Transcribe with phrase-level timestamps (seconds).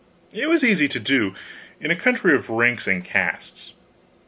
[0.33, 1.35] It was easy to do
[1.79, 3.73] in a country of ranks and castes.